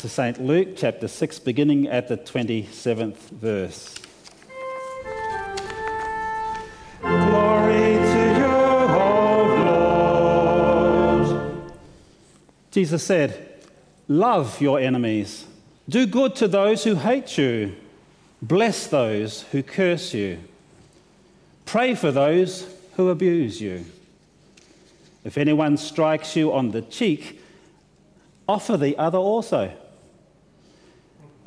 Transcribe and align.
to 0.00 0.08
St. 0.08 0.40
Luke, 0.40 0.76
chapter 0.76 1.06
6, 1.06 1.40
beginning 1.40 1.86
at 1.86 2.08
the 2.08 2.16
27th 2.16 3.18
verse. 3.32 3.98
Glory 7.02 7.98
to 7.98 8.34
you, 8.38 8.46
O 8.96 9.44
Lord. 11.26 11.72
Jesus 12.70 13.04
said, 13.04 13.60
Love 14.08 14.58
your 14.58 14.80
enemies, 14.80 15.44
do 15.86 16.06
good 16.06 16.34
to 16.36 16.48
those 16.48 16.82
who 16.82 16.94
hate 16.94 17.36
you, 17.36 17.76
bless 18.40 18.86
those 18.86 19.42
who 19.52 19.62
curse 19.62 20.14
you, 20.14 20.38
pray 21.66 21.94
for 21.94 22.10
those 22.10 22.66
who 22.96 23.10
abuse 23.10 23.60
you. 23.60 23.84
If 25.24 25.36
anyone 25.36 25.76
strikes 25.76 26.36
you 26.36 26.54
on 26.54 26.70
the 26.70 26.80
cheek, 26.80 27.42
offer 28.48 28.78
the 28.78 28.96
other 28.96 29.18
also. 29.18 29.76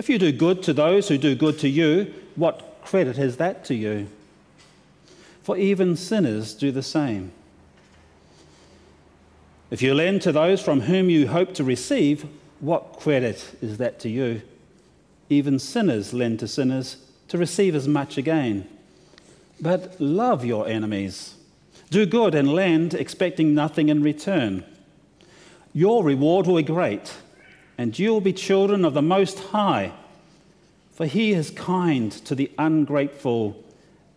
If 0.00 0.08
you 0.08 0.18
do 0.18 0.32
good 0.32 0.62
to 0.62 0.72
those 0.72 1.08
who 1.08 1.18
do 1.18 1.34
good 1.34 1.58
to 1.58 1.68
you, 1.68 2.14
what 2.34 2.78
credit 2.82 3.18
is 3.18 3.36
that 3.36 3.66
to 3.66 3.74
you? 3.74 4.08
For 5.42 5.58
even 5.58 5.94
sinners 5.94 6.54
do 6.54 6.72
the 6.72 6.82
same. 6.82 7.32
If 9.70 9.82
you 9.82 9.92
lend 9.92 10.22
to 10.22 10.32
those 10.32 10.62
from 10.62 10.80
whom 10.80 11.10
you 11.10 11.28
hope 11.28 11.52
to 11.52 11.64
receive, 11.64 12.24
what 12.60 12.94
credit 12.94 13.54
is 13.60 13.76
that 13.76 14.00
to 14.00 14.08
you? 14.08 14.40
Even 15.28 15.58
sinners 15.58 16.14
lend 16.14 16.38
to 16.38 16.48
sinners 16.48 16.96
to 17.28 17.36
receive 17.36 17.74
as 17.74 17.86
much 17.86 18.16
again. 18.16 18.66
But 19.60 20.00
love 20.00 20.46
your 20.46 20.66
enemies. 20.66 21.34
Do 21.90 22.06
good 22.06 22.34
and 22.34 22.54
lend, 22.54 22.94
expecting 22.94 23.54
nothing 23.54 23.90
in 23.90 24.02
return. 24.02 24.64
Your 25.74 26.02
reward 26.02 26.46
will 26.46 26.56
be 26.56 26.62
great, 26.62 27.12
and 27.80 27.98
you 27.98 28.12
will 28.12 28.20
be 28.20 28.34
children 28.34 28.84
of 28.84 28.92
the 28.92 29.00
Most 29.00 29.38
High, 29.38 29.92
for 30.92 31.06
He 31.06 31.32
is 31.32 31.48
kind 31.50 32.12
to 32.26 32.34
the 32.34 32.50
ungrateful 32.58 33.64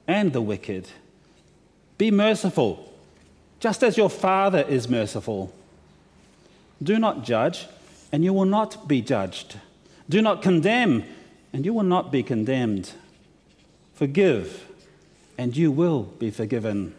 and 0.05 0.33
the 0.33 0.41
wicked. 0.41 0.89
Be 1.97 2.11
merciful, 2.11 2.93
just 3.61 3.81
as 3.81 3.95
your 3.95 4.09
Father 4.09 4.65
is 4.67 4.89
merciful. 4.89 5.53
Do 6.83 6.99
not 6.99 7.23
judge, 7.23 7.67
and 8.11 8.25
you 8.25 8.33
will 8.33 8.43
not 8.43 8.85
be 8.89 9.01
judged. 9.01 9.55
Do 10.09 10.21
not 10.21 10.41
condemn, 10.41 11.05
and 11.53 11.65
you 11.65 11.73
will 11.73 11.83
not 11.83 12.11
be 12.11 12.21
condemned. 12.21 12.91
Forgive, 13.93 14.67
and 15.37 15.55
you 15.55 15.71
will 15.71 16.03
be 16.03 16.31
forgiven. 16.31 16.93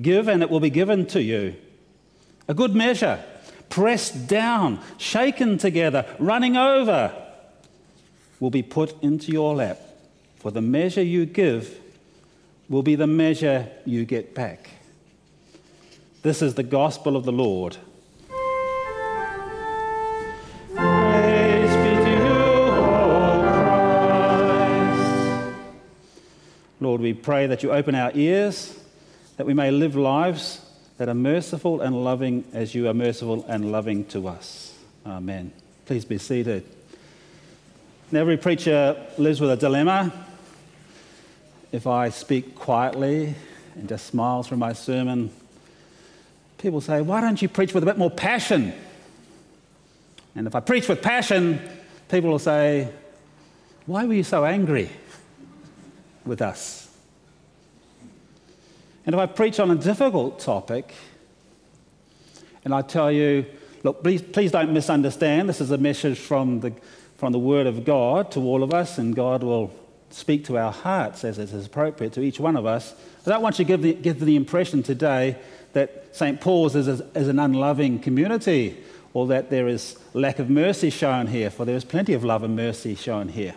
Give, 0.00 0.28
and 0.28 0.42
it 0.42 0.48
will 0.48 0.60
be 0.60 0.70
given 0.70 1.04
to 1.08 1.22
you. 1.22 1.56
A 2.48 2.54
good 2.54 2.74
measure 2.74 3.22
pressed 3.74 4.28
down, 4.28 4.78
shaken 4.98 5.58
together, 5.58 6.06
running 6.20 6.56
over, 6.56 7.12
will 8.38 8.50
be 8.50 8.62
put 8.62 8.94
into 9.02 9.32
your 9.32 9.56
lap. 9.56 9.80
For 10.36 10.52
the 10.52 10.62
measure 10.62 11.02
you 11.02 11.26
give 11.26 11.80
will 12.68 12.84
be 12.84 12.94
the 12.94 13.08
measure 13.08 13.68
you 13.84 14.04
get 14.04 14.32
back. 14.32 14.70
This 16.22 16.40
is 16.40 16.54
the 16.54 16.62
gospel 16.62 17.16
of 17.16 17.24
the 17.24 17.32
Lord. 17.32 17.76
Lord, 26.78 27.00
we 27.00 27.12
pray 27.12 27.48
that 27.48 27.64
you 27.64 27.72
open 27.72 27.96
our 27.96 28.12
ears, 28.14 28.78
that 29.36 29.46
we 29.46 29.54
may 29.54 29.72
live 29.72 29.96
lives 29.96 30.63
that 30.98 31.08
are 31.08 31.14
merciful 31.14 31.80
and 31.80 32.04
loving 32.04 32.44
as 32.52 32.74
you 32.74 32.88
are 32.88 32.94
merciful 32.94 33.44
and 33.48 33.72
loving 33.72 34.04
to 34.06 34.28
us. 34.28 34.76
Amen. 35.04 35.52
Please 35.86 36.04
be 36.04 36.18
seated. 36.18 36.64
Now, 38.12 38.20
every 38.20 38.36
preacher 38.36 38.96
lives 39.18 39.40
with 39.40 39.50
a 39.50 39.56
dilemma. 39.56 40.12
If 41.72 41.86
I 41.86 42.10
speak 42.10 42.54
quietly 42.54 43.34
and 43.74 43.88
just 43.88 44.06
smile 44.06 44.42
through 44.44 44.58
my 44.58 44.72
sermon, 44.72 45.30
people 46.58 46.80
say, 46.80 47.00
Why 47.00 47.20
don't 47.20 47.42
you 47.42 47.48
preach 47.48 47.74
with 47.74 47.82
a 47.82 47.86
bit 47.86 47.98
more 47.98 48.10
passion? 48.10 48.72
And 50.36 50.46
if 50.46 50.54
I 50.54 50.60
preach 50.60 50.88
with 50.88 51.02
passion, 51.02 51.60
people 52.08 52.30
will 52.30 52.38
say, 52.38 52.88
Why 53.86 54.04
were 54.04 54.14
you 54.14 54.22
so 54.22 54.44
angry 54.44 54.90
with 56.24 56.40
us? 56.40 56.83
And 59.06 59.14
if 59.14 59.20
I 59.20 59.26
preach 59.26 59.60
on 59.60 59.70
a 59.70 59.74
difficult 59.74 60.40
topic 60.40 60.94
and 62.64 62.74
I 62.74 62.80
tell 62.82 63.12
you, 63.12 63.44
look, 63.82 64.02
please, 64.02 64.22
please 64.22 64.50
don't 64.50 64.72
misunderstand, 64.72 65.48
this 65.48 65.60
is 65.60 65.70
a 65.70 65.78
message 65.78 66.18
from 66.18 66.60
the, 66.60 66.72
from 67.18 67.32
the 67.32 67.38
Word 67.38 67.66
of 67.66 67.84
God 67.84 68.30
to 68.32 68.40
all 68.40 68.62
of 68.62 68.72
us, 68.72 68.96
and 68.96 69.14
God 69.14 69.42
will 69.42 69.74
speak 70.08 70.44
to 70.46 70.56
our 70.56 70.72
hearts 70.72 71.24
as 71.24 71.38
it 71.38 71.52
is 71.52 71.66
appropriate 71.66 72.12
to 72.14 72.22
each 72.22 72.40
one 72.40 72.56
of 72.56 72.64
us. 72.64 72.94
I 73.26 73.30
don't 73.30 73.42
want 73.42 73.58
you 73.58 73.64
to 73.64 73.68
give 73.68 73.82
the, 73.82 73.92
give 73.94 74.20
the 74.20 74.36
impression 74.36 74.82
today 74.82 75.36
that 75.74 76.14
St. 76.16 76.40
Paul's 76.40 76.74
is, 76.74 76.88
is 76.88 77.28
an 77.28 77.38
unloving 77.38 77.98
community 77.98 78.78
or 79.12 79.26
that 79.26 79.50
there 79.50 79.68
is 79.68 79.98
lack 80.14 80.38
of 80.38 80.48
mercy 80.48 80.88
shown 80.90 81.26
here, 81.26 81.50
for 81.50 81.64
there 81.64 81.76
is 81.76 81.84
plenty 81.84 82.14
of 82.14 82.24
love 82.24 82.42
and 82.42 82.56
mercy 82.56 82.94
shown 82.94 83.28
here. 83.28 83.54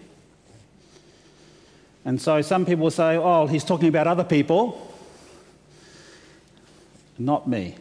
And 2.03 2.21
so 2.21 2.41
some 2.41 2.65
people 2.65 2.89
say, 2.91 3.17
oh, 3.17 3.47
he's 3.47 3.63
talking 3.63 3.87
about 3.87 4.07
other 4.07 4.23
people 4.23 4.96
not 7.17 7.47
me. 7.47 7.75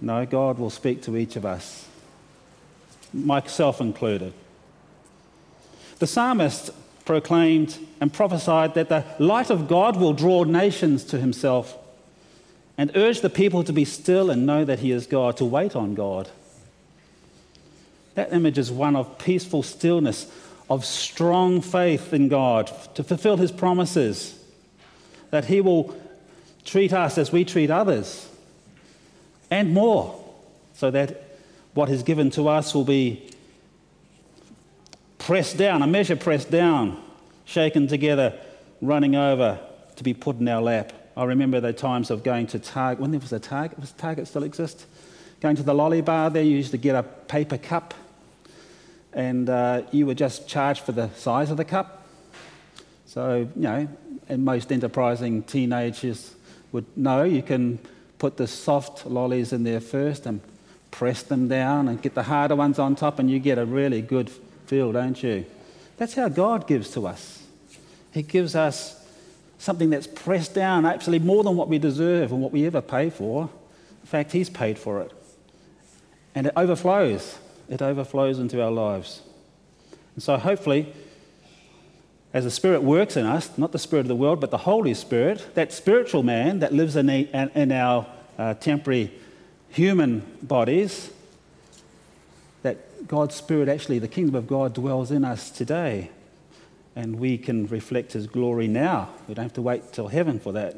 No, 0.00 0.26
God 0.26 0.58
will 0.58 0.70
speak 0.70 1.02
to 1.02 1.16
each 1.16 1.36
of 1.36 1.44
us, 1.44 1.86
myself 3.12 3.80
included. 3.80 4.32
The 5.98 6.06
psalmist 6.06 6.70
proclaimed 7.04 7.78
and 8.00 8.12
prophesied 8.12 8.74
that 8.74 8.88
the 8.88 9.04
light 9.18 9.48
of 9.48 9.68
God 9.68 9.96
will 9.96 10.12
draw 10.12 10.44
nations 10.44 11.04
to 11.04 11.18
himself 11.18 11.76
and 12.76 12.90
urged 12.94 13.22
the 13.22 13.30
people 13.30 13.64
to 13.64 13.72
be 13.72 13.84
still 13.84 14.30
and 14.30 14.44
know 14.44 14.64
that 14.64 14.80
he 14.80 14.92
is 14.92 15.06
God, 15.06 15.36
to 15.38 15.44
wait 15.44 15.74
on 15.74 15.94
God. 15.94 16.28
That 18.14 18.32
image 18.32 18.58
is 18.58 18.70
one 18.70 18.96
of 18.96 19.18
peaceful 19.18 19.62
stillness, 19.62 20.30
of 20.68 20.84
strong 20.84 21.60
faith 21.62 22.12
in 22.12 22.28
God 22.28 22.70
to 22.94 23.04
fulfill 23.04 23.36
his 23.36 23.52
promises, 23.52 24.38
that 25.30 25.46
he 25.46 25.60
will 25.60 25.96
treat 26.66 26.92
us 26.92 27.16
as 27.16 27.32
we 27.32 27.44
treat 27.44 27.70
others, 27.70 28.28
and 29.50 29.72
more, 29.72 30.22
so 30.74 30.90
that 30.90 31.22
what 31.72 31.88
is 31.88 32.02
given 32.02 32.28
to 32.30 32.48
us 32.48 32.74
will 32.74 32.84
be 32.84 33.30
pressed 35.18 35.56
down, 35.56 35.82
a 35.82 35.86
measure 35.86 36.16
pressed 36.16 36.50
down, 36.50 37.00
shaken 37.44 37.86
together, 37.86 38.38
running 38.82 39.14
over 39.16 39.58
to 39.94 40.04
be 40.04 40.12
put 40.12 40.38
in 40.38 40.48
our 40.48 40.60
lap. 40.60 40.92
I 41.16 41.24
remember 41.24 41.60
the 41.60 41.72
times 41.72 42.10
of 42.10 42.22
going 42.22 42.48
to 42.48 42.58
Target, 42.58 43.00
when 43.00 43.10
there 43.10 43.20
was 43.20 43.32
a 43.32 43.38
Target, 43.38 43.78
was 43.78 43.92
Target 43.92 44.28
still 44.28 44.42
exist? 44.42 44.84
Going 45.40 45.56
to 45.56 45.62
the 45.62 45.74
lolly 45.74 46.02
bar 46.02 46.28
there, 46.30 46.42
you 46.42 46.56
used 46.56 46.72
to 46.72 46.78
get 46.78 46.94
a 46.94 47.02
paper 47.02 47.56
cup, 47.56 47.94
and 49.12 49.48
uh, 49.48 49.82
you 49.92 50.04
were 50.04 50.14
just 50.14 50.48
charged 50.48 50.82
for 50.82 50.92
the 50.92 51.08
size 51.14 51.50
of 51.50 51.56
the 51.56 51.64
cup. 51.64 52.06
So, 53.06 53.48
you 53.54 53.62
know, 53.62 53.88
and 54.28 54.44
most 54.44 54.72
enterprising 54.72 55.42
teenagers 55.44 56.34
would 56.76 56.94
know 56.94 57.22
you 57.22 57.42
can 57.42 57.78
put 58.18 58.36
the 58.36 58.46
soft 58.46 59.06
lollies 59.06 59.50
in 59.50 59.64
there 59.64 59.80
first 59.80 60.26
and 60.26 60.42
press 60.90 61.22
them 61.22 61.48
down 61.48 61.88
and 61.88 62.02
get 62.02 62.14
the 62.14 62.24
harder 62.24 62.54
ones 62.54 62.78
on 62.78 62.94
top, 62.94 63.18
and 63.18 63.30
you 63.30 63.38
get 63.38 63.56
a 63.56 63.64
really 63.64 64.02
good 64.02 64.28
feel, 64.66 64.92
don't 64.92 65.22
you? 65.22 65.46
That's 65.96 66.12
how 66.12 66.28
God 66.28 66.66
gives 66.66 66.90
to 66.90 67.06
us. 67.06 67.42
He 68.12 68.22
gives 68.22 68.54
us 68.54 69.02
something 69.56 69.88
that's 69.88 70.06
pressed 70.06 70.54
down, 70.54 70.84
actually 70.84 71.18
more 71.18 71.42
than 71.42 71.56
what 71.56 71.68
we 71.68 71.78
deserve 71.78 72.30
and 72.30 72.42
what 72.42 72.52
we 72.52 72.66
ever 72.66 72.82
pay 72.82 73.08
for. 73.08 73.48
In 74.02 74.06
fact, 74.06 74.32
He's 74.32 74.50
paid 74.50 74.78
for 74.78 75.00
it. 75.00 75.12
And 76.34 76.46
it 76.48 76.52
overflows. 76.56 77.38
It 77.70 77.80
overflows 77.80 78.38
into 78.38 78.62
our 78.62 78.70
lives. 78.70 79.22
And 80.14 80.22
so, 80.22 80.36
hopefully, 80.36 80.92
as 82.36 82.44
the 82.44 82.50
Spirit 82.50 82.82
works 82.82 83.16
in 83.16 83.24
us, 83.24 83.56
not 83.56 83.72
the 83.72 83.78
Spirit 83.78 84.02
of 84.02 84.08
the 84.08 84.14
world, 84.14 84.42
but 84.42 84.50
the 84.50 84.58
Holy 84.58 84.92
Spirit, 84.92 85.54
that 85.54 85.72
spiritual 85.72 86.22
man 86.22 86.58
that 86.58 86.70
lives 86.70 86.94
in, 86.94 87.08
in 87.08 87.72
our 87.72 88.04
uh, 88.36 88.52
temporary 88.52 89.10
human 89.70 90.20
bodies, 90.42 91.10
that 92.62 93.08
God's 93.08 93.34
Spirit, 93.34 93.70
actually, 93.70 94.00
the 94.00 94.06
kingdom 94.06 94.34
of 94.34 94.46
God 94.46 94.74
dwells 94.74 95.10
in 95.10 95.24
us 95.24 95.48
today. 95.48 96.10
And 96.94 97.18
we 97.18 97.38
can 97.38 97.68
reflect 97.68 98.12
His 98.12 98.26
glory 98.26 98.68
now. 98.68 99.08
We 99.26 99.32
don't 99.32 99.46
have 99.46 99.54
to 99.54 99.62
wait 99.62 99.94
till 99.94 100.08
heaven 100.08 100.38
for 100.38 100.52
that. 100.52 100.76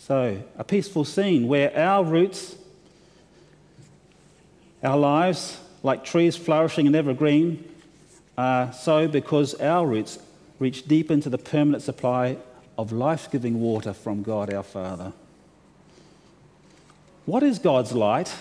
So, 0.00 0.42
a 0.56 0.64
peaceful 0.64 1.04
scene 1.04 1.46
where 1.46 1.72
our 1.78 2.02
roots, 2.02 2.56
our 4.82 4.98
lives, 4.98 5.60
like 5.84 6.02
trees 6.02 6.34
flourishing 6.34 6.88
and 6.88 6.96
evergreen, 6.96 7.62
are 8.36 8.72
so 8.72 9.06
because 9.06 9.54
our 9.54 9.86
roots 9.86 10.18
reach 10.58 10.86
deep 10.86 11.10
into 11.10 11.28
the 11.28 11.38
permanent 11.38 11.82
supply 11.82 12.36
of 12.76 12.92
life 12.92 13.30
giving 13.30 13.60
water 13.60 13.92
from 13.92 14.22
God 14.22 14.52
our 14.52 14.62
Father. 14.62 15.12
What 17.26 17.42
is 17.42 17.58
God's 17.58 17.92
light 17.92 18.34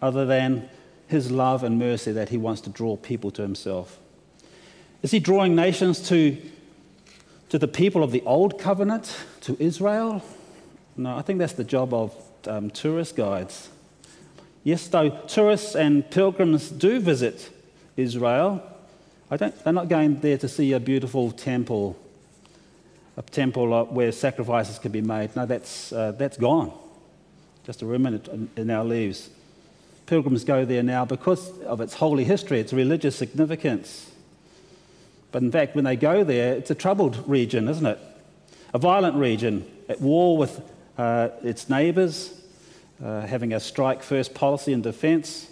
other 0.00 0.24
than 0.24 0.68
his 1.08 1.30
love 1.30 1.64
and 1.64 1.78
mercy 1.78 2.12
that 2.12 2.28
he 2.28 2.36
wants 2.36 2.60
to 2.62 2.70
draw 2.70 2.96
people 2.96 3.30
to 3.32 3.42
himself? 3.42 3.98
Is 5.02 5.10
he 5.10 5.18
drawing 5.18 5.54
nations 5.54 6.06
to, 6.08 6.40
to 7.48 7.58
the 7.58 7.68
people 7.68 8.02
of 8.02 8.12
the 8.12 8.22
old 8.22 8.58
covenant, 8.58 9.16
to 9.42 9.56
Israel? 9.58 10.22
No, 10.96 11.16
I 11.16 11.22
think 11.22 11.38
that's 11.38 11.54
the 11.54 11.64
job 11.64 11.92
of 11.92 12.14
um, 12.46 12.70
tourist 12.70 13.16
guides. 13.16 13.68
Yes, 14.62 14.86
though 14.86 15.10
tourists 15.10 15.74
and 15.74 16.08
pilgrims 16.10 16.70
do 16.70 17.00
visit 17.00 17.50
Israel, 17.96 18.62
they're 19.30 19.72
not 19.72 19.88
going 19.88 20.20
there 20.20 20.38
to 20.38 20.48
see 20.48 20.72
a 20.72 20.80
beautiful 20.80 21.30
temple, 21.30 21.98
a 23.16 23.22
temple 23.22 23.84
where 23.86 24.12
sacrifices 24.12 24.78
can 24.78 24.92
be 24.92 25.00
made. 25.00 25.34
No, 25.34 25.46
that's, 25.46 25.92
uh, 25.92 26.12
that's 26.12 26.36
gone 26.36 26.72
just 27.64 27.80
a 27.82 27.86
remnant 27.86 28.28
in 28.56 28.70
our 28.70 28.84
leaves. 28.84 29.30
Pilgrims 30.06 30.44
go 30.44 30.64
there 30.64 30.82
now 30.82 31.04
because 31.04 31.58
of 31.60 31.80
its 31.80 31.94
holy 31.94 32.24
history, 32.24 32.60
its 32.60 32.72
religious 32.72 33.16
significance. 33.16 34.10
But 35.32 35.42
in 35.42 35.50
fact, 35.50 35.74
when 35.74 35.84
they 35.84 35.96
go 35.96 36.24
there, 36.24 36.54
it's 36.54 36.70
a 36.70 36.74
troubled 36.74 37.26
region, 37.26 37.68
isn't 37.68 37.86
it? 37.86 37.98
A 38.74 38.78
violent 38.78 39.16
region, 39.16 39.66
at 39.88 40.00
war 40.00 40.36
with 40.36 40.60
uh, 40.98 41.30
its 41.42 41.70
neighbours, 41.70 42.38
uh, 43.02 43.22
having 43.22 43.54
a 43.54 43.60
strike 43.60 44.02
first 44.02 44.34
policy 44.34 44.72
and 44.72 44.82
defence. 44.82 45.50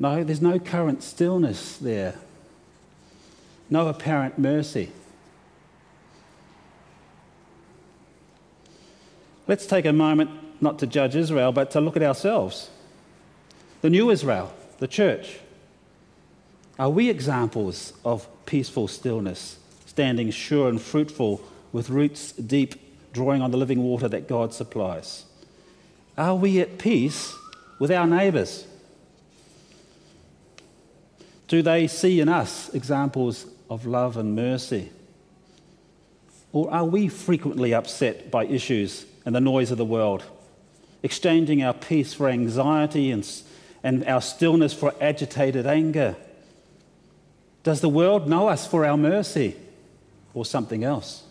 No, 0.00 0.22
there's 0.22 0.40
no 0.40 0.58
current 0.58 1.02
stillness 1.02 1.76
there, 1.76 2.14
no 3.68 3.88
apparent 3.88 4.38
mercy. 4.38 4.92
Let's 9.48 9.66
take 9.66 9.86
a 9.86 9.92
moment 9.92 10.30
not 10.60 10.78
to 10.80 10.86
judge 10.86 11.16
Israel, 11.16 11.52
but 11.52 11.70
to 11.72 11.80
look 11.80 11.96
at 11.96 12.02
ourselves. 12.02 12.70
The 13.80 13.90
new 13.90 14.10
Israel, 14.10 14.52
the 14.78 14.86
church. 14.86 15.38
Are 16.78 16.90
we 16.90 17.08
examples 17.10 17.92
of 18.04 18.28
peaceful 18.46 18.86
stillness, 18.86 19.58
standing 19.86 20.30
sure 20.30 20.68
and 20.68 20.80
fruitful 20.80 21.40
with 21.72 21.90
roots 21.90 22.32
deep, 22.32 22.76
drawing 23.12 23.42
on 23.42 23.50
the 23.50 23.56
living 23.56 23.82
water 23.82 24.06
that 24.06 24.28
God 24.28 24.54
supplies? 24.54 25.24
Are 26.16 26.36
we 26.36 26.60
at 26.60 26.78
peace 26.78 27.34
with 27.80 27.90
our 27.90 28.06
neighbours? 28.06 28.67
Do 31.48 31.62
they 31.62 31.86
see 31.86 32.20
in 32.20 32.28
us 32.28 32.72
examples 32.74 33.46
of 33.70 33.86
love 33.86 34.16
and 34.16 34.36
mercy? 34.36 34.90
Or 36.52 36.70
are 36.70 36.84
we 36.84 37.08
frequently 37.08 37.74
upset 37.74 38.30
by 38.30 38.44
issues 38.44 39.06
and 39.24 39.34
the 39.34 39.40
noise 39.40 39.70
of 39.70 39.78
the 39.78 39.84
world, 39.84 40.24
exchanging 41.02 41.62
our 41.62 41.74
peace 41.74 42.14
for 42.14 42.28
anxiety 42.28 43.10
and, 43.10 43.28
and 43.82 44.06
our 44.06 44.20
stillness 44.20 44.72
for 44.72 44.94
agitated 45.00 45.66
anger? 45.66 46.16
Does 47.62 47.80
the 47.80 47.88
world 47.88 48.28
know 48.28 48.48
us 48.48 48.66
for 48.66 48.86
our 48.86 48.96
mercy 48.96 49.56
or 50.34 50.44
something 50.44 50.84
else? 50.84 51.24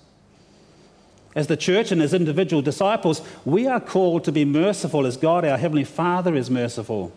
As 1.35 1.47
the 1.47 1.57
church 1.57 1.91
and 1.91 2.01
as 2.01 2.15
individual 2.15 2.63
disciples, 2.63 3.21
we 3.45 3.67
are 3.67 3.79
called 3.79 4.23
to 4.23 4.31
be 4.31 4.45
merciful 4.45 5.05
as 5.05 5.17
God, 5.17 5.45
our 5.45 5.57
Heavenly 5.57 5.83
Father, 5.83 6.35
is 6.35 6.49
merciful. 6.49 7.11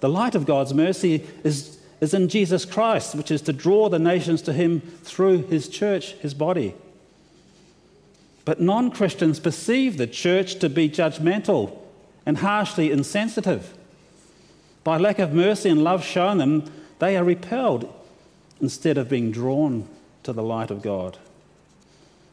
The 0.00 0.08
light 0.08 0.34
of 0.34 0.44
God's 0.44 0.74
mercy 0.74 1.24
is, 1.44 1.78
is 2.04 2.14
in 2.14 2.28
Jesus 2.28 2.64
Christ, 2.64 3.14
which 3.14 3.30
is 3.30 3.42
to 3.42 3.52
draw 3.52 3.88
the 3.88 3.98
nations 3.98 4.42
to 4.42 4.52
Him 4.52 4.80
through 5.02 5.46
His 5.46 5.68
church, 5.68 6.12
His 6.12 6.34
body. 6.34 6.74
But 8.44 8.60
non 8.60 8.90
Christians 8.90 9.40
perceive 9.40 9.96
the 9.96 10.06
church 10.06 10.60
to 10.60 10.68
be 10.68 10.88
judgmental 10.88 11.76
and 12.26 12.38
harshly 12.38 12.92
insensitive. 12.92 13.74
By 14.84 14.98
lack 14.98 15.18
of 15.18 15.32
mercy 15.32 15.70
and 15.70 15.82
love 15.82 16.04
shown 16.04 16.38
them, 16.38 16.70
they 16.98 17.16
are 17.16 17.24
repelled 17.24 17.92
instead 18.60 18.98
of 18.98 19.08
being 19.08 19.32
drawn 19.32 19.88
to 20.24 20.32
the 20.32 20.42
light 20.42 20.70
of 20.70 20.82
God. 20.82 21.18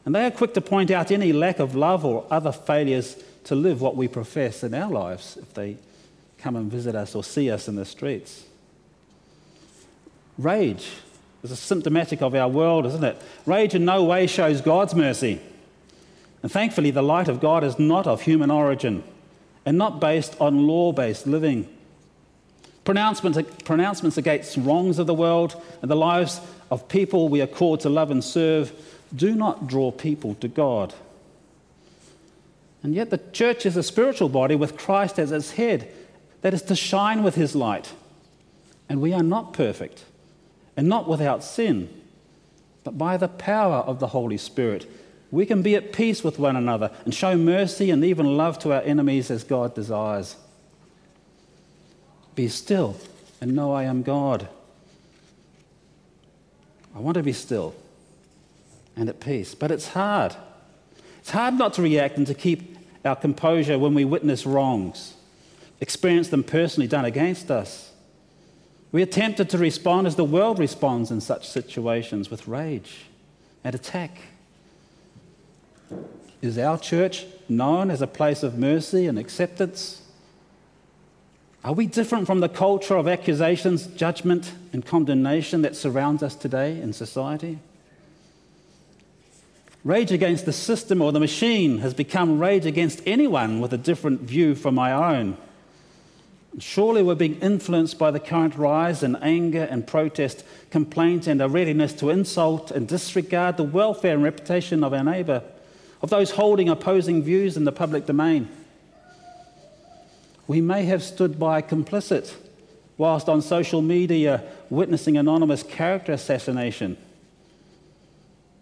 And 0.05 0.13
they 0.13 0.25
are 0.25 0.31
quick 0.31 0.53
to 0.55 0.61
point 0.61 0.91
out 0.91 1.11
any 1.11 1.31
lack 1.31 1.59
of 1.59 1.75
love 1.75 2.03
or 2.03 2.25
other 2.29 2.51
failures 2.51 3.15
to 3.45 3.55
live 3.55 3.81
what 3.81 3.95
we 3.95 4.07
profess 4.07 4.63
in 4.63 4.73
our 4.73 4.91
lives 4.91 5.37
if 5.37 5.53
they 5.53 5.77
come 6.39 6.57
and 6.57 6.69
visit 6.69 6.93
us 6.93 7.15
or 7.15 7.23
see 7.23 7.49
us 7.49 7.67
in 7.67 7.75
the 7.75 7.85
streets. 7.85 8.45
Rage 10.43 10.89
is 11.43 11.51
a 11.51 11.55
symptomatic 11.55 12.21
of 12.21 12.35
our 12.35 12.47
world, 12.47 12.85
isn't 12.85 13.03
it? 13.03 13.21
Rage 13.45 13.75
in 13.75 13.85
no 13.85 14.03
way 14.03 14.27
shows 14.27 14.61
God's 14.61 14.95
mercy. 14.95 15.41
And 16.43 16.51
thankfully, 16.51 16.91
the 16.91 17.03
light 17.03 17.27
of 17.27 17.39
God 17.39 17.63
is 17.63 17.77
not 17.77 18.07
of 18.07 18.21
human 18.21 18.51
origin 18.51 19.03
and 19.65 19.77
not 19.77 19.99
based 19.99 20.35
on 20.39 20.67
law 20.67 20.91
based 20.91 21.27
living. 21.27 21.67
Pronouncements, 22.83 23.39
pronouncements 23.63 24.17
against 24.17 24.57
wrongs 24.57 24.97
of 24.97 25.05
the 25.05 25.13
world 25.13 25.61
and 25.81 25.91
the 25.91 25.95
lives 25.95 26.41
of 26.71 26.87
people 26.87 27.29
we 27.29 27.41
are 27.41 27.47
called 27.47 27.79
to 27.81 27.89
love 27.89 28.09
and 28.09 28.23
serve 28.23 28.73
do 29.15 29.35
not 29.35 29.67
draw 29.67 29.91
people 29.91 30.35
to 30.35 30.47
God. 30.47 30.93
And 32.81 32.95
yet, 32.95 33.11
the 33.11 33.19
church 33.31 33.67
is 33.67 33.77
a 33.77 33.83
spiritual 33.83 34.29
body 34.29 34.55
with 34.55 34.77
Christ 34.77 35.19
as 35.19 35.31
its 35.31 35.51
head 35.51 35.91
that 36.41 36.55
is 36.55 36.63
to 36.63 36.75
shine 36.75 37.21
with 37.21 37.35
his 37.35 37.55
light. 37.55 37.93
And 38.89 38.99
we 38.99 39.13
are 39.13 39.21
not 39.21 39.53
perfect 39.53 40.03
and 40.81 40.89
not 40.89 41.07
without 41.07 41.43
sin, 41.43 41.87
but 42.83 42.97
by 42.97 43.15
the 43.15 43.27
power 43.27 43.81
of 43.81 43.99
the 43.99 44.07
Holy 44.07 44.35
Spirit 44.35 44.89
we 45.29 45.45
can 45.45 45.61
be 45.61 45.75
at 45.75 45.93
peace 45.93 46.23
with 46.23 46.39
one 46.39 46.55
another 46.55 46.89
and 47.05 47.13
show 47.13 47.37
mercy 47.37 47.91
and 47.91 48.03
even 48.03 48.35
love 48.35 48.57
to 48.57 48.73
our 48.73 48.81
enemies 48.81 49.29
as 49.29 49.43
God 49.43 49.75
desires. 49.75 50.37
Be 52.33 52.47
still 52.47 52.97
and 53.39 53.55
know 53.55 53.73
I 53.73 53.83
am 53.83 54.01
God. 54.01 54.47
I 56.95 56.99
want 56.99 57.13
to 57.13 57.21
be 57.21 57.31
still 57.31 57.75
and 58.95 59.07
at 59.07 59.19
peace, 59.19 59.53
but 59.53 59.69
it's 59.69 59.89
hard. 59.89 60.35
It's 61.19 61.29
hard 61.29 61.53
not 61.59 61.75
to 61.75 61.83
react 61.83 62.17
and 62.17 62.25
to 62.25 62.33
keep 62.33 62.75
our 63.05 63.15
composure 63.15 63.77
when 63.77 63.93
we 63.93 64.03
witness 64.03 64.47
wrongs, 64.47 65.13
experience 65.79 66.29
them 66.29 66.43
personally 66.43 66.87
done 66.87 67.05
against 67.05 67.51
us. 67.51 67.90
We 68.91 69.01
are 69.01 69.07
tempted 69.07 69.49
to 69.51 69.57
respond 69.57 70.07
as 70.07 70.15
the 70.15 70.25
world 70.25 70.59
responds 70.59 71.11
in 71.11 71.21
such 71.21 71.47
situations 71.47 72.29
with 72.29 72.47
rage 72.47 73.05
and 73.63 73.73
attack. 73.73 74.17
Is 76.41 76.57
our 76.57 76.77
church 76.77 77.25
known 77.47 77.89
as 77.89 78.01
a 78.01 78.07
place 78.07 78.43
of 78.43 78.57
mercy 78.57 79.07
and 79.07 79.17
acceptance? 79.17 80.01
Are 81.63 81.73
we 81.73 81.85
different 81.85 82.25
from 82.25 82.39
the 82.39 82.49
culture 82.49 82.97
of 82.97 83.07
accusations, 83.07 83.85
judgment, 83.87 84.51
and 84.73 84.85
condemnation 84.85 85.61
that 85.61 85.75
surrounds 85.75 86.23
us 86.23 86.35
today 86.35 86.81
in 86.81 86.91
society? 86.91 87.59
Rage 89.83 90.11
against 90.11 90.45
the 90.45 90.53
system 90.53 91.01
or 91.01 91.11
the 91.11 91.19
machine 91.19 91.79
has 91.79 91.93
become 91.93 92.39
rage 92.39 92.65
against 92.65 93.01
anyone 93.05 93.61
with 93.61 93.73
a 93.73 93.77
different 93.77 94.21
view 94.21 94.53
from 94.55 94.75
my 94.75 94.91
own. 94.91 95.37
Surely 96.59 97.01
we're 97.01 97.15
being 97.15 97.39
influenced 97.39 97.97
by 97.97 98.11
the 98.11 98.19
current 98.19 98.55
rise 98.55 99.03
in 99.03 99.15
anger 99.17 99.63
and 99.63 99.87
protest, 99.87 100.43
complaint, 100.69 101.25
and 101.25 101.41
a 101.41 101.47
readiness 101.47 101.93
to 101.93 102.09
insult 102.09 102.71
and 102.71 102.87
disregard 102.87 103.55
the 103.55 103.63
welfare 103.63 104.13
and 104.13 104.23
reputation 104.23 104.83
of 104.83 104.93
our 104.93 105.03
neighbour 105.03 105.43
of 106.01 106.09
those 106.09 106.31
holding 106.31 106.67
opposing 106.67 107.23
views 107.23 107.55
in 107.55 107.63
the 107.63 107.71
public 107.71 108.05
domain. 108.05 108.49
We 110.47 110.59
may 110.59 110.83
have 110.85 111.03
stood 111.03 111.39
by 111.39 111.61
complicit 111.61 112.33
whilst 112.97 113.29
on 113.29 113.41
social 113.41 113.81
media 113.81 114.43
witnessing 114.69 115.15
anonymous 115.15 115.63
character 115.63 116.11
assassination. 116.11 116.97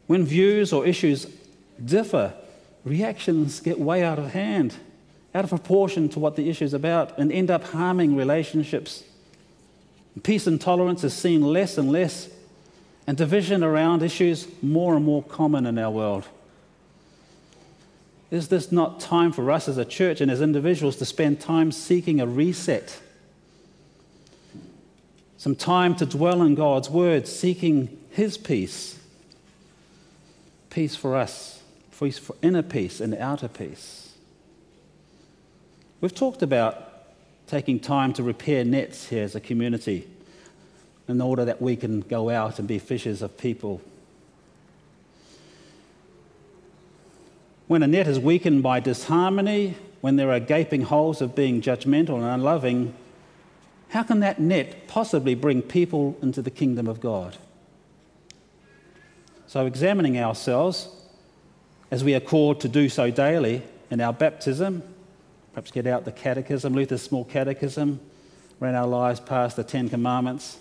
When 0.06 0.26
views 0.26 0.72
or 0.72 0.86
issues 0.86 1.26
differ, 1.84 2.34
reactions 2.84 3.60
get 3.60 3.80
way 3.80 4.04
out 4.04 4.20
of 4.20 4.32
hand, 4.32 4.76
out 5.34 5.44
of 5.44 5.50
proportion 5.50 6.10
to 6.10 6.20
what 6.20 6.36
the 6.36 6.50
issue 6.50 6.66
is 6.66 6.74
about, 6.74 7.18
and 7.18 7.32
end 7.32 7.52
up 7.52 7.64
harming 7.66 8.16
relationships. 8.16 9.04
Peace 10.24 10.48
and 10.48 10.60
tolerance 10.60 11.04
is 11.04 11.14
seen 11.14 11.42
less 11.42 11.78
and 11.78 11.92
less, 11.92 12.30
and 13.06 13.18
division 13.18 13.64
around 13.64 14.02
issues 14.02 14.48
more 14.62 14.96
and 14.96 15.06
more 15.06 15.24
common 15.24 15.66
in 15.66 15.78
our 15.78 15.92
world. 15.92 16.28
Is 18.32 18.50
this 18.50 18.72
not 18.72 19.00
time 19.00 19.32
for 19.32 19.50
us 19.52 19.68
as 19.68 19.78
a 19.78 19.86
church 19.86 20.22
and 20.22 20.30
as 20.30 20.42
individuals 20.42 20.96
to 20.98 21.06
spend 21.06 21.40
time 21.40 21.72
seeking 21.72 22.20
a 22.20 22.28
reset? 22.28 23.00
Some 25.38 25.56
time 25.56 25.96
to 25.96 26.06
dwell 26.06 26.42
in 26.42 26.54
God's 26.54 26.90
word, 26.90 27.28
seeking 27.28 27.98
His 28.12 28.38
peace. 28.38 29.00
Peace 30.70 30.96
for 30.96 31.16
us, 31.16 31.64
for 31.92 32.36
inner 32.42 32.62
peace 32.62 33.00
and 33.00 33.16
outer 33.16 33.48
peace. 33.48 34.09
We've 36.02 36.16
talked 36.16 36.42
about 36.42 36.86
taking 37.48 37.80
time 37.80 38.14
to 38.14 38.24
repair 38.24 38.64
nets 38.64 39.08
here 39.08 39.24
as 39.24 39.36
a 39.36 39.40
community 39.40 40.08
in 41.08 41.20
order 41.20 41.46
that 41.46 41.62
we 41.62 41.76
can 41.76 42.02
go 42.02 42.30
out 42.30 42.60
and 42.60 42.68
be 42.68 42.80
fishers 42.80 43.22
of 43.22 43.38
people 43.38 43.82
When 47.70 47.84
a 47.84 47.88
net 47.88 48.08
is 48.08 48.18
weakened 48.18 48.64
by 48.64 48.80
disharmony, 48.80 49.76
when 50.02 50.16
there 50.16 50.32
are 50.32 50.40
gaping 50.40 50.82
holes 50.82 51.22
of 51.22 51.36
being 51.36 51.62
judgmental 51.62 52.16
and 52.16 52.26
unloving, 52.26 52.96
how 53.90 54.02
can 54.02 54.22
that 54.22 54.40
net 54.40 54.88
possibly 54.88 55.36
bring 55.36 55.62
people 55.62 56.18
into 56.20 56.42
the 56.42 56.50
kingdom 56.50 56.88
of 56.88 57.00
God? 57.00 57.38
So, 59.46 59.68
examining 59.68 60.18
ourselves 60.18 60.90
as 61.92 62.04
we 62.04 62.16
are 62.16 62.20
called 62.20 62.60
to 62.62 62.68
do 62.68 62.90
so 62.90 63.12
daily 63.12 63.62
in 63.92 64.02
our 64.02 64.14
baptism, 64.14 64.82
perhaps 65.54 65.72
get 65.72 65.88
out 65.88 66.06
the 66.06 66.12
catechism, 66.12 66.74
Luther's 66.74 67.02
small 67.02 67.26
catechism, 67.26 68.00
run 68.60 68.76
our 68.76 68.88
lives 68.88 69.20
past 69.20 69.56
the 69.56 69.64
Ten 69.64 69.90
Commandments 69.90 70.58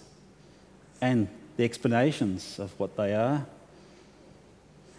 and 1.00 1.28
the 1.56 1.64
explanations 1.64 2.58
of 2.58 2.78
what 2.78 2.96
they 2.96 3.14
are 3.14 3.46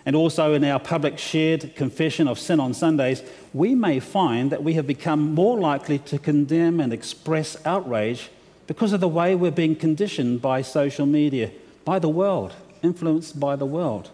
and 0.10 0.15
also 0.15 0.55
in 0.55 0.63
our 0.63 0.79
public 0.79 1.19
shared 1.19 1.75
confession 1.75 2.27
of 2.27 2.39
sin 2.39 2.60
on 2.60 2.74
Sundays, 2.74 3.22
we 3.53 3.75
may 3.75 4.00
find 4.00 4.51
that 4.51 4.63
we 4.63 4.74
have 4.74 4.88
become 4.88 5.36
more 5.36 5.60
likely 5.60 6.00
to 6.00 6.17
condemn 6.17 6.79
and 6.79 6.91
express 6.91 7.58
outrage 7.65 8.29
because 8.65 8.93
of 8.93 9.01
the 9.01 9.08
way 9.08 9.36
we're 9.36 9.51
being 9.51 9.75
conditioned 9.75 10.41
by 10.41 10.62
social 10.62 11.05
media, 11.05 11.51
by 11.86 12.00
the 12.00 12.10
world, 12.10 12.55
influenced 12.81 13.39
by 13.39 13.55
the 13.55 13.65
world. 13.65 14.10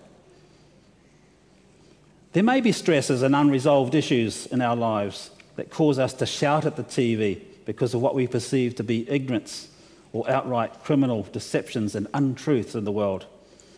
There 2.33 2.43
may 2.43 2.59
be 2.59 2.71
stresses 2.71 3.21
and 3.21 3.33
unresolved 3.33 3.95
issues 3.95 4.47
in 4.47 4.61
our 4.61 4.75
lives 4.75 5.29
that 5.55 5.69
cause 5.69 5.99
us 5.99 6.13
to 6.13 6.25
shout 6.25 6.65
at 6.65 6.75
the 6.75 6.83
TV 6.83 7.41
because 7.65 7.93
of 7.93 8.01
what 8.01 8.15
we 8.15 8.27
perceive 8.27 8.75
to 8.75 8.83
be 8.83 9.09
ignorance 9.09 9.69
or 10.13 10.29
outright 10.29 10.83
criminal 10.83 11.23
deceptions 11.31 11.95
and 11.95 12.07
untruths 12.13 12.75
in 12.75 12.85
the 12.85 12.91
world. 12.91 13.25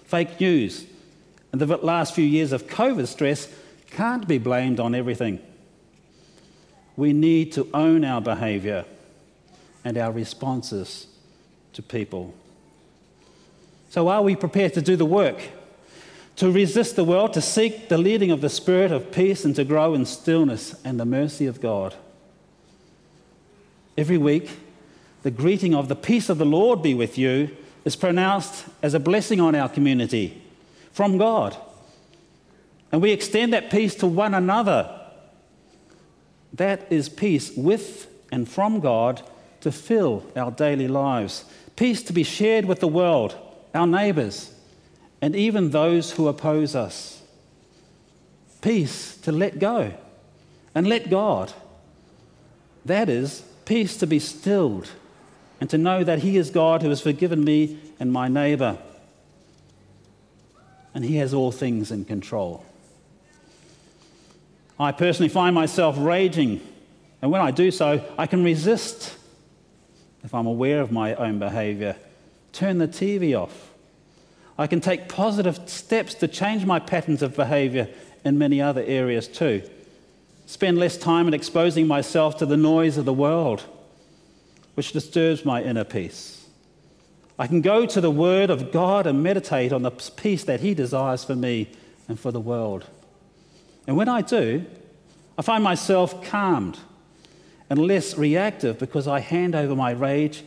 Fake 0.05 0.39
news 0.39 0.86
and 1.51 1.62
the 1.62 1.77
last 1.77 2.13
few 2.13 2.25
years 2.25 2.51
of 2.51 2.67
COVID 2.67 3.07
stress 3.07 3.48
can't 3.91 4.27
be 4.27 4.38
blamed 4.38 4.79
on 4.79 4.93
everything. 4.93 5.39
We 6.96 7.13
need 7.13 7.53
to 7.53 7.69
own 7.74 8.03
our 8.03 8.22
behaviour 8.22 8.86
and 9.84 9.98
our 9.98 10.12
responses 10.12 11.07
to 11.74 11.81
people. 11.81 12.34
So, 13.89 14.10
are 14.10 14.22
we 14.22 14.36
prepared 14.36 14.74
to 14.74 14.81
do 14.81 14.96
the 14.96 15.05
work? 15.05 15.39
To 16.38 16.51
resist 16.51 16.96
the 16.96 17.03
world, 17.03 17.34
to 17.34 17.41
seek 17.41 17.89
the 17.89 17.98
leading 17.98 18.32
of 18.32 18.41
the 18.41 18.50
Spirit 18.50 18.91
of 18.91 19.12
peace, 19.12 19.44
and 19.44 19.56
to 19.56 19.63
grow 19.63 19.94
in 19.94 20.06
stillness 20.06 20.75
and 20.84 21.00
the 21.00 21.06
mercy 21.06 21.48
of 21.48 21.60
God? 21.60 21.96
Every 23.98 24.17
week, 24.17 24.51
the 25.24 25.32
greeting 25.32 25.74
of 25.74 25.88
the 25.88 25.96
peace 25.96 26.29
of 26.29 26.38
the 26.38 26.46
Lord 26.46 26.84
be 26.84 26.94
with 26.94 27.17
you 27.17 27.50
is 27.86 27.96
pronounced 27.96 28.65
as 28.84 28.94
a 28.94 29.00
blessing 29.00 29.41
on 29.41 29.56
our 29.56 29.67
community 29.67 30.41
from 30.91 31.17
God. 31.17 31.58
And 32.91 33.01
we 33.01 33.12
extend 33.12 33.51
that 33.53 33.72
peace 33.72 33.96
to 33.96 34.08
one 34.08 34.36
another. 34.36 34.94
That 36.53 36.86
is 36.91 37.10
peace 37.10 37.51
with 37.58 38.08
and 38.32 38.48
from 38.48 38.79
God 38.79 39.24
to 39.62 39.72
fill 39.72 40.24
our 40.36 40.51
daily 40.51 40.88
lives. 40.88 41.46
Peace 41.75 42.03
to 42.03 42.13
be 42.13 42.24
shared 42.24 42.65
with 42.65 42.79
the 42.79 42.88
world, 42.88 43.36
our 43.74 43.88
neighbours, 43.88 44.53
and 45.21 45.36
even 45.36 45.71
those 45.71 46.12
who 46.12 46.27
oppose 46.27 46.75
us. 46.75 47.21
Peace 48.62 49.17
to 49.17 49.31
let 49.31 49.59
go 49.59 49.93
and 50.75 50.88
let 50.88 51.09
God. 51.09 51.53
That 52.86 53.09
is 53.09 53.43
peace 53.65 53.97
to 53.97 54.07
be 54.07 54.19
stilled 54.19 54.89
and 55.59 55.69
to 55.69 55.77
know 55.77 56.03
that 56.03 56.19
He 56.19 56.38
is 56.38 56.50
God 56.50 56.81
who 56.81 56.89
has 56.89 57.01
forgiven 57.01 57.43
me 57.43 57.79
and 58.00 58.12
my 58.12 58.27
neighbour 58.27 58.77
and 60.97 61.05
He 61.05 61.17
has 61.17 61.31
all 61.31 61.51
things 61.51 61.91
in 61.91 62.05
control. 62.05 62.65
I 64.79 64.91
personally 64.91 65.29
find 65.29 65.53
myself 65.53 65.95
raging, 66.00 66.59
and 67.21 67.29
when 67.29 67.39
I 67.39 67.51
do 67.51 67.69
so, 67.69 68.03
I 68.17 68.25
can 68.25 68.43
resist 68.43 69.15
if 70.24 70.33
I'm 70.33 70.47
aware 70.47 70.81
of 70.81 70.91
my 70.91 71.13
own 71.13 71.38
behavior. 71.38 71.95
Turn 72.51 72.79
the 72.79 72.88
TV 72.88 73.39
off. 73.39 73.66
I 74.57 74.67
can 74.67 74.81
take 74.81 75.07
positive 75.07 75.69
steps 75.69 76.15
to 76.15 76.27
change 76.27 76.65
my 76.65 76.79
patterns 76.79 77.21
of 77.21 77.35
behavior 77.35 77.89
in 78.25 78.37
many 78.37 78.61
other 78.61 78.83
areas 78.83 79.27
too. 79.27 79.61
Spend 80.45 80.77
less 80.77 80.97
time 80.97 81.27
in 81.27 81.33
exposing 81.33 81.87
myself 81.87 82.37
to 82.37 82.45
the 82.45 82.57
noise 82.57 82.97
of 82.97 83.05
the 83.05 83.13
world, 83.13 83.65
which 84.75 84.93
disturbs 84.93 85.45
my 85.45 85.61
inner 85.61 85.83
peace. 85.83 86.45
I 87.37 87.45
can 87.45 87.61
go 87.61 87.85
to 87.85 88.01
the 88.01 88.09
Word 88.09 88.49
of 88.49 88.71
God 88.71 89.05
and 89.05 89.21
meditate 89.21 89.71
on 89.71 89.83
the 89.83 89.91
peace 89.91 90.43
that 90.45 90.61
He 90.61 90.73
desires 90.73 91.23
for 91.23 91.35
me 91.35 91.69
and 92.07 92.19
for 92.19 92.31
the 92.31 92.39
world. 92.39 92.85
And 93.85 93.95
when 93.95 94.09
I 94.09 94.21
do, 94.21 94.65
I 95.37 95.43
find 95.43 95.63
myself 95.63 96.23
calmed 96.23 96.79
and 97.69 97.79
less 97.79 98.17
reactive 98.17 98.79
because 98.79 99.07
I 99.07 99.19
hand 99.19 99.53
over 99.53 99.75
my 99.75 99.91
rage 99.91 100.43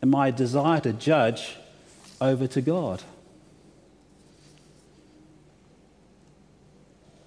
and 0.00 0.10
my 0.10 0.30
desire 0.30 0.80
to 0.80 0.92
judge 0.94 1.56
over 2.20 2.46
to 2.46 2.60
God. 2.62 3.02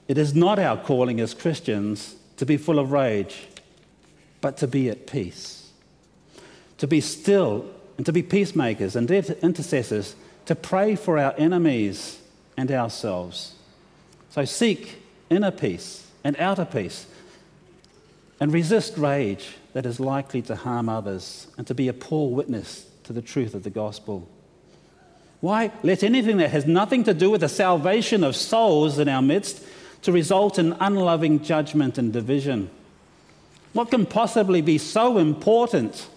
It 0.08 0.18
is 0.18 0.36
not 0.36 0.60
our 0.60 0.78
calling 0.78 1.20
as 1.20 1.34
Christians 1.34 2.16
to 2.38 2.46
be 2.46 2.58
full 2.58 2.80
of 2.80 2.92
rage, 2.92 3.48
but 4.42 4.58
to 4.58 4.68
be 4.68 4.90
at 4.90 5.08
peace, 5.08 5.70
to 6.78 6.88
be 6.88 7.00
still 7.00 7.66
and 7.98 8.06
to 8.06 8.12
be 8.12 8.24
peacemakers 8.24 8.96
and 8.96 9.10
intercessors, 9.10 10.16
to 10.46 10.56
pray 10.56 10.96
for 10.96 11.18
our 11.18 11.34
enemies 11.38 12.20
and 12.58 12.72
ourselves. 12.72 13.54
So 14.32 14.46
seek 14.46 15.02
inner 15.30 15.52
peace 15.52 16.08
and 16.24 16.36
outer 16.38 16.66
peace, 16.66 17.06
and 18.40 18.52
resist 18.52 18.98
rage 18.98 19.56
that 19.74 19.86
is 19.86 20.00
likely 20.00 20.42
to 20.44 20.56
harm 20.56 20.90
others, 20.90 21.48
and 21.58 21.66
to 21.68 21.74
be 21.74 21.88
a 21.88 21.94
poor 21.94 22.30
witness 22.30 22.86
to 23.04 23.14
the 23.14 23.22
truth 23.22 23.54
of 23.54 23.64
the 23.64 23.70
gospel. 23.70 24.28
Why 25.40 25.72
let 25.84 26.04
anything 26.04 26.38
that 26.38 26.52
has 26.52 26.66
nothing 26.66 27.04
to 27.06 27.14
do 27.14 27.30
with 27.30 27.42
the 27.42 27.50
salvation 27.50 28.24
of 28.24 28.36
souls 28.36 28.98
in 29.00 29.08
our 29.08 29.22
midst 29.22 29.64
to 30.04 30.12
result 30.12 30.60
in 30.60 30.74
unloving 30.80 31.44
judgment 31.44 31.98
and 31.98 32.14
division? 32.14 32.70
What 33.74 33.90
can 33.90 34.06
possibly 34.06 34.62
be 34.62 34.78
so 34.78 35.18
important 35.18 36.08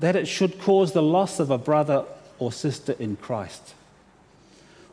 that 0.00 0.16
it 0.16 0.26
should 0.26 0.60
cause 0.60 0.92
the 0.92 1.02
loss 1.02 1.38
of 1.38 1.50
a 1.50 1.58
brother 1.58 2.04
or 2.38 2.50
sister 2.50 2.96
in 2.98 3.16
Christ, 3.16 3.74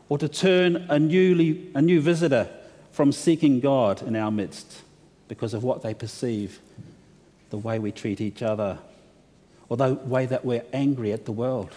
or 0.08 0.16
to 0.18 0.28
turn 0.28 0.76
a, 0.88 0.98
newly, 0.98 1.70
a 1.74 1.82
new 1.82 2.00
visitor 2.00 2.48
from 2.92 3.10
seeking 3.10 3.60
God 3.60 4.02
in 4.02 4.14
our 4.14 4.30
midst 4.30 4.82
because 5.26 5.54
of 5.54 5.64
what 5.64 5.82
they 5.82 5.94
perceive, 5.94 6.60
the 7.50 7.58
way 7.58 7.78
we 7.78 7.90
treat 7.90 8.20
each 8.20 8.42
other, 8.42 8.78
or 9.68 9.76
the 9.76 9.94
way 9.94 10.26
that 10.26 10.44
we're 10.44 10.64
angry 10.72 11.12
at 11.12 11.24
the 11.24 11.32
world. 11.32 11.70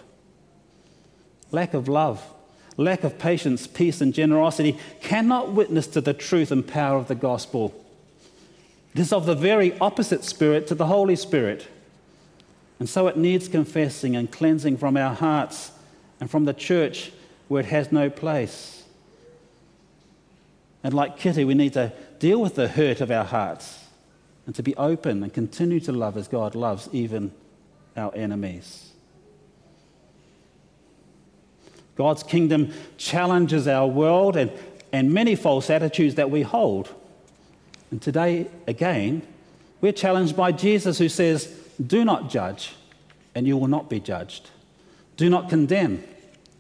Lack 1.52 1.74
of 1.74 1.88
love, 1.88 2.22
lack 2.78 3.04
of 3.04 3.18
patience, 3.18 3.68
peace, 3.68 4.02
and 4.02 4.14
generosity 4.14 4.78
cannot 5.02 5.52
witness 5.52 5.88
to 5.88 6.02
the 6.02 6.14
truth 6.14 6.52
and 6.52 6.68
power 6.68 6.98
of 6.98 7.08
the 7.08 7.16
gospel. 7.16 7.74
It 8.94 9.00
is 9.00 9.14
of 9.14 9.26
the 9.26 9.36
very 9.36 9.78
opposite 9.80 10.24
spirit 10.24 10.68
to 10.68 10.76
the 10.76 10.88
Holy 10.88 11.16
Spirit. 11.16 11.68
And 12.80 12.90
so 12.90 13.08
it 13.08 13.18
needs 13.18 13.48
confessing 13.48 14.16
and 14.16 14.32
cleansing 14.32 14.78
from 14.78 14.98
our 14.98 15.14
hearts 15.14 15.72
and 16.20 16.30
from 16.30 16.46
the 16.46 16.54
church 16.54 17.12
where 17.48 17.62
it 17.62 17.68
has 17.68 17.92
no 17.92 18.10
place. 18.10 18.84
And 20.84 20.94
like 20.94 21.18
Kitty, 21.18 21.46
we 21.46 21.56
need 21.56 21.74
to 21.74 21.94
deal 22.20 22.40
with 22.42 22.56
the 22.56 22.68
hurt 22.68 23.02
of 23.02 23.12
our 23.12 23.24
hearts 23.24 23.80
and 24.46 24.54
to 24.56 24.64
be 24.64 24.76
open 24.76 25.24
and 25.24 25.34
continue 25.34 25.80
to 25.82 25.92
love 25.92 26.18
as 26.18 26.28
God 26.28 26.56
loves 26.56 26.90
even 26.92 27.32
our 27.98 28.14
enemies. 28.16 28.92
God's 31.96 32.24
kingdom 32.24 32.74
challenges 32.98 33.68
our 33.68 33.88
world 33.88 34.36
and, 34.36 34.52
and 34.92 35.14
many 35.14 35.36
false 35.36 35.70
attitudes 35.70 36.16
that 36.16 36.30
we 36.30 36.42
hold. 36.42 36.94
And 37.92 38.02
today, 38.02 38.48
again, 38.68 39.22
we're 39.82 39.94
challenged 39.94 40.36
by 40.36 40.52
Jesus 40.52 40.98
who 40.98 41.10
says, 41.10 41.48
Do 41.86 42.04
not 42.04 42.30
judge, 42.30 42.74
and 43.34 43.48
you 43.48 43.58
will 43.58 43.68
not 43.68 43.90
be 43.90 44.00
judged. 44.00 44.50
Do 45.18 45.30
not 45.30 45.50
condemn, 45.50 46.04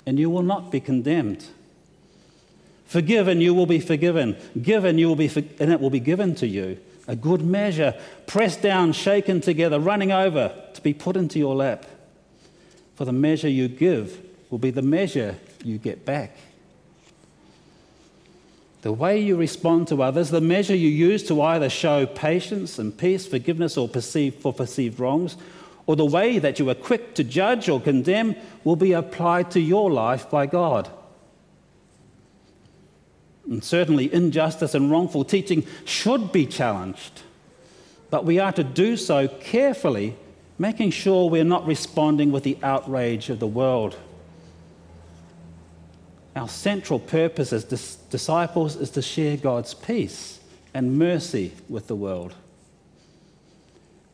and 0.06 0.18
you 0.18 0.30
will 0.30 0.44
not 0.44 0.72
be 0.72 0.80
condemned. 0.80 1.46
Forgive, 2.86 3.27
and 3.27 3.42
you 3.42 3.54
will 3.54 3.65
be 3.65 3.80
forgiven. 3.80 4.38
Give, 4.62 4.86
and, 4.86 5.00
you 5.00 5.08
will 5.08 5.15
be 5.15 5.27
for- 5.27 5.44
and 5.60 5.72
it 5.72 5.82
will 5.82 5.89
be 5.89 6.00
given 6.00 6.36
to 6.36 6.48
you. 6.48 6.77
A 7.08 7.15
good 7.15 7.42
measure, 7.42 7.94
pressed 8.25 8.62
down, 8.62 8.94
shaken 8.94 9.42
together, 9.42 9.80
running 9.80 10.12
over, 10.12 10.54
to 10.74 10.82
be 10.82 10.94
put 10.94 11.18
into 11.18 11.38
your 11.39 11.56
lap. 11.56 11.86
For 12.96 13.06
the 13.06 13.12
measure 13.12 13.50
you 13.50 13.68
give 13.68 14.25
will 14.49 14.59
be 14.59 14.71
the 14.71 14.81
measure 14.81 15.35
you 15.63 15.77
get 15.77 16.05
back. 16.05 16.35
The 18.81 18.93
way 18.93 19.19
you 19.19 19.35
respond 19.35 19.87
to 19.87 20.03
others, 20.03 20.29
the 20.29 20.41
measure 20.41 20.75
you 20.75 20.89
use 20.89 21.23
to 21.23 21.41
either 21.41 21.69
show 21.69 22.05
patience 22.05 22.77
and 22.77 22.95
peace, 22.95 23.25
forgiveness, 23.25 23.77
or 23.77 23.89
perceive 23.89 24.35
for 24.35 24.53
perceived 24.53 24.99
wrongs, 24.99 25.37
or 25.87 25.95
the 25.95 26.05
way 26.05 26.37
that 26.37 26.59
you 26.59 26.69
are 26.69 26.75
quick 26.75 27.15
to 27.15 27.23
judge 27.23 27.67
or 27.67 27.81
condemn 27.81 28.35
will 28.63 28.75
be 28.75 28.93
applied 28.93 29.49
to 29.51 29.59
your 29.59 29.89
life 29.89 30.29
by 30.29 30.45
God. 30.45 30.87
And 33.49 33.63
certainly, 33.63 34.11
injustice 34.13 34.75
and 34.75 34.91
wrongful 34.91 35.23
teaching 35.25 35.65
should 35.85 36.31
be 36.31 36.45
challenged. 36.45 37.21
But 38.09 38.25
we 38.25 38.39
are 38.39 38.51
to 38.51 38.63
do 38.63 38.97
so 38.97 39.27
carefully, 39.27 40.15
making 40.57 40.91
sure 40.91 41.29
we're 41.29 41.43
not 41.43 41.65
responding 41.65 42.31
with 42.31 42.43
the 42.43 42.57
outrage 42.63 43.29
of 43.29 43.39
the 43.39 43.47
world. 43.47 43.97
Our 46.36 46.50
central 46.50 47.00
purpose 47.00 47.54
as 47.54 47.63
dis- 47.63 47.96
disciples 47.96 48.75
is 48.75 48.89
to 48.92 49.01
share 49.01 49.38
God's 49.38 49.74
peace 49.74 50.39
and 50.74 51.00
mercy 51.00 51.54
with 51.70 51.88
the 51.88 51.96
world. 51.96 52.36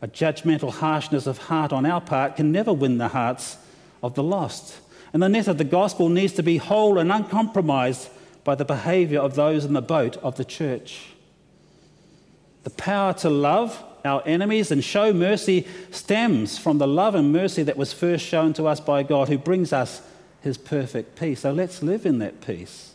A 0.02 0.08
judgmental 0.08 0.72
harshness 0.72 1.28
of 1.28 1.38
heart 1.38 1.74
on 1.74 1.86
our 1.86 2.02
part 2.02 2.36
can 2.36 2.52
never 2.52 2.74
win 2.74 2.98
the 2.98 3.10
hearts 3.10 3.58
of 4.04 4.16
the 4.16 4.24
lost. 4.24 4.80
And 5.14 5.22
the 5.22 5.30
net 5.30 5.48
of 5.48 5.58
the 5.58 5.64
gospel 5.64 6.10
needs 6.10 6.34
to 6.34 6.44
be 6.44 6.58
whole 6.58 6.98
and 6.98 7.12
uncompromised 7.12 8.10
by 8.44 8.56
the 8.56 8.66
behavior 8.66 9.20
of 9.20 9.36
those 9.36 9.66
in 9.66 9.74
the 9.74 9.82
boat 9.82 10.18
of 10.18 10.38
the 10.38 10.46
church. 10.46 11.08
The 12.64 12.70
power 12.70 13.14
to 13.16 13.30
love 13.30 13.84
our 14.06 14.24
enemies 14.26 14.72
and 14.72 14.84
show 14.84 15.14
mercy 15.14 15.68
stems 15.92 16.58
from 16.58 16.78
the 16.78 16.88
love 16.88 17.16
and 17.16 17.32
mercy 17.32 17.64
that 17.64 17.78
was 17.78 17.94
first 17.94 18.26
shown 18.26 18.54
to 18.54 18.68
us 18.68 18.80
by 18.80 19.04
God, 19.04 19.30
who 19.30 19.38
brings 19.38 19.74
us 19.74 20.02
his 20.42 20.58
perfect 20.58 21.20
peace. 21.20 21.42
So 21.42 21.52
let's 21.52 21.82
live 21.84 22.06
in 22.06 22.20
that 22.20 22.42
peace. 22.42 22.94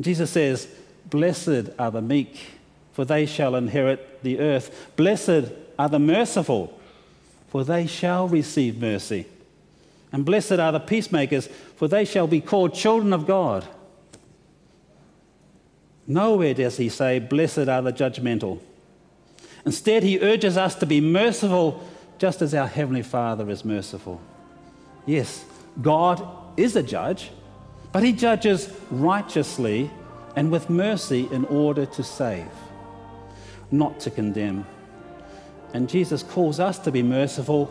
Jesus 0.00 0.30
says, 0.30 0.68
Blessed 1.08 1.70
are 1.78 1.90
the 1.90 2.02
meek, 2.02 2.38
for 2.92 3.04
they 3.04 3.26
shall 3.26 3.54
inherit 3.54 4.22
the 4.22 4.40
earth. 4.40 4.90
Blessed 4.96 5.52
are 5.78 5.88
the 5.88 5.98
merciful, 5.98 6.78
for 7.48 7.64
they 7.64 7.86
shall 7.86 8.28
receive 8.28 8.80
mercy. 8.80 9.26
And 10.12 10.24
blessed 10.24 10.52
are 10.52 10.72
the 10.72 10.80
peacemakers, 10.80 11.46
for 11.76 11.88
they 11.88 12.04
shall 12.04 12.26
be 12.26 12.40
called 12.40 12.74
children 12.74 13.12
of 13.12 13.26
God. 13.26 13.66
Nowhere 16.06 16.54
does 16.54 16.76
he 16.76 16.88
say, 16.88 17.18
Blessed 17.18 17.68
are 17.68 17.82
the 17.82 17.92
judgmental. 17.92 18.60
Instead, 19.64 20.02
he 20.02 20.18
urges 20.20 20.56
us 20.56 20.74
to 20.76 20.86
be 20.86 21.00
merciful 21.00 21.86
just 22.18 22.42
as 22.42 22.54
our 22.54 22.66
Heavenly 22.66 23.02
Father 23.02 23.48
is 23.50 23.64
merciful. 23.64 24.20
Yes, 25.06 25.44
God 25.82 26.26
is 26.56 26.76
a 26.76 26.82
judge, 26.82 27.30
but 27.92 28.02
he 28.02 28.12
judges 28.12 28.72
righteously 28.90 29.90
and 30.36 30.50
with 30.50 30.70
mercy 30.70 31.28
in 31.32 31.44
order 31.46 31.86
to 31.86 32.02
save, 32.02 32.50
not 33.70 33.98
to 34.00 34.10
condemn. 34.10 34.66
And 35.72 35.88
Jesus 35.88 36.22
calls 36.22 36.60
us 36.60 36.78
to 36.80 36.90
be 36.90 37.02
merciful 37.02 37.70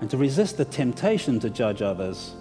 and 0.00 0.10
to 0.10 0.16
resist 0.16 0.56
the 0.56 0.64
temptation 0.64 1.40
to 1.40 1.50
judge 1.50 1.82
others. 1.82 2.34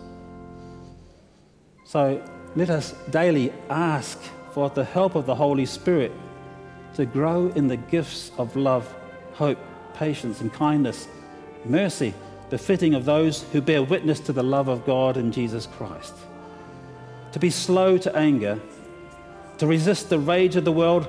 So 1.85 2.23
let 2.55 2.69
us 2.69 2.93
daily 3.09 3.51
ask 3.69 4.19
for 4.51 4.69
the 4.69 4.83
help 4.83 5.15
of 5.15 5.25
the 5.25 5.35
Holy 5.35 5.65
Spirit 5.65 6.11
to 6.95 7.05
grow 7.05 7.47
in 7.49 7.67
the 7.67 7.77
gifts 7.77 8.31
of 8.37 8.55
love, 8.55 8.93
hope, 9.33 9.59
patience, 9.93 10.41
and 10.41 10.51
kindness, 10.51 11.07
mercy, 11.65 12.13
befitting 12.49 12.93
of 12.95 13.05
those 13.05 13.43
who 13.51 13.61
bear 13.61 13.83
witness 13.83 14.19
to 14.21 14.33
the 14.33 14.43
love 14.43 14.67
of 14.67 14.85
God 14.85 15.17
in 15.17 15.31
Jesus 15.31 15.67
Christ. 15.67 16.13
To 17.33 17.39
be 17.39 17.49
slow 17.49 17.97
to 17.99 18.15
anger, 18.15 18.59
to 19.59 19.67
resist 19.67 20.09
the 20.09 20.19
rage 20.19 20.55
of 20.55 20.65
the 20.65 20.71
world 20.71 21.07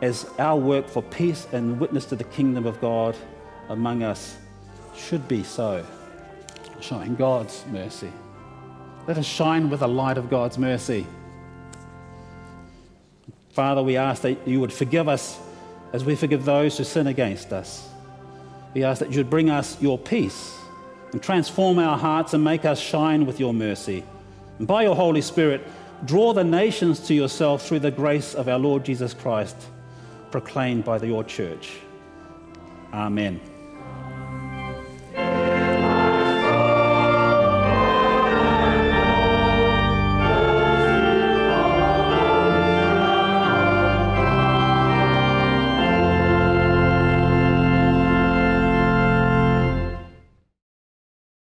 as 0.00 0.28
our 0.38 0.58
work 0.58 0.88
for 0.88 1.02
peace 1.02 1.46
and 1.52 1.78
witness 1.78 2.06
to 2.06 2.16
the 2.16 2.24
kingdom 2.24 2.66
of 2.66 2.80
God 2.80 3.16
among 3.68 4.02
us 4.02 4.36
should 4.96 5.26
be 5.28 5.42
so, 5.42 5.84
showing 6.80 7.14
God's 7.14 7.64
mercy. 7.70 8.10
Let 9.06 9.18
us 9.18 9.26
shine 9.26 9.70
with 9.70 9.80
the 9.80 9.88
light 9.88 10.18
of 10.18 10.30
God's 10.30 10.58
mercy. 10.58 11.06
Father, 13.52 13.82
we 13.82 13.96
ask 13.96 14.22
that 14.22 14.46
you 14.46 14.60
would 14.60 14.72
forgive 14.72 15.08
us 15.08 15.38
as 15.92 16.04
we 16.04 16.16
forgive 16.16 16.44
those 16.44 16.78
who 16.78 16.84
sin 16.84 17.06
against 17.06 17.52
us. 17.52 17.88
We 18.74 18.84
ask 18.84 19.00
that 19.00 19.10
you 19.10 19.18
would 19.18 19.30
bring 19.30 19.50
us 19.50 19.80
your 19.80 19.98
peace 19.98 20.56
and 21.12 21.22
transform 21.22 21.78
our 21.78 21.98
hearts 21.98 22.34
and 22.34 22.42
make 22.42 22.64
us 22.64 22.80
shine 22.80 23.26
with 23.26 23.38
your 23.38 23.52
mercy. 23.52 24.02
And 24.58 24.66
by 24.66 24.82
your 24.82 24.96
Holy 24.96 25.20
Spirit, 25.20 25.66
draw 26.04 26.32
the 26.32 26.44
nations 26.44 27.00
to 27.08 27.14
yourself 27.14 27.66
through 27.66 27.80
the 27.80 27.90
grace 27.90 28.34
of 28.34 28.48
our 28.48 28.58
Lord 28.58 28.84
Jesus 28.84 29.12
Christ, 29.12 29.56
proclaimed 30.30 30.84
by 30.84 30.98
your 30.98 31.24
church. 31.24 31.74
Amen. 32.92 33.51